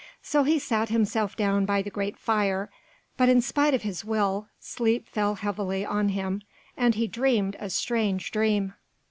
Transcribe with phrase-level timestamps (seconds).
[0.23, 2.71] So he sat himself down by the great fire,
[3.17, 6.41] but in spite of his will sleep fell heavily on him,
[6.75, 8.73] and he dreamed a strange dream.